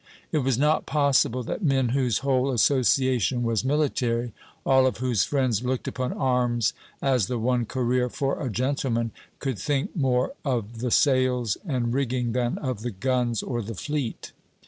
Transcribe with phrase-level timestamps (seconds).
[0.31, 4.33] It was not possible that men whose whole association was military,
[4.65, 9.59] all of whose friends looked upon arms as the one career for a gentleman, could
[9.59, 14.31] think more of the sails and rigging than of the guns or the fleet.